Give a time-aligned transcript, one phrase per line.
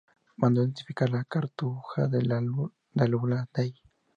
[0.37, 2.31] Mandó edificar la Cartuja del
[3.03, 3.75] Aula Dei.